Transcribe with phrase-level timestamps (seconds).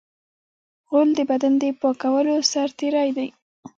[0.89, 3.27] غول د بدن د پاکولو سرتېری دی.